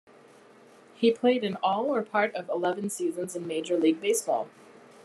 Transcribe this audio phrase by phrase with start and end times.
[0.95, 4.49] He played in all or part of eleven seasons in Major League Baseball.